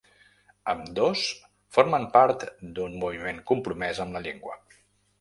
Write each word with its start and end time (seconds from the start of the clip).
Ambdós 0.71 1.25
formen 1.77 2.09
part 2.17 2.49
d’un 2.79 2.99
moviment 3.05 3.45
compromès 3.55 4.05
amb 4.09 4.19
la 4.21 4.27
llengua. 4.29 4.61